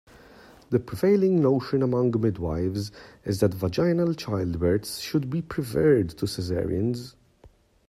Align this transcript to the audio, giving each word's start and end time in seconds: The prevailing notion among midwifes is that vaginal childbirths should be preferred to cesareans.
The 0.71 0.79
prevailing 0.79 1.43
notion 1.43 1.83
among 1.83 2.09
midwifes 2.13 2.89
is 3.23 3.39
that 3.41 3.53
vaginal 3.53 4.15
childbirths 4.15 4.99
should 4.99 5.29
be 5.29 5.43
preferred 5.43 6.09
to 6.17 6.25
cesareans. 6.25 7.13